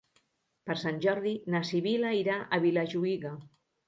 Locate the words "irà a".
2.21-2.59